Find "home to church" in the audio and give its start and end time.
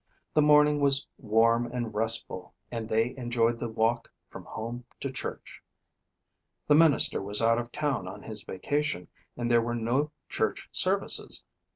4.45-5.61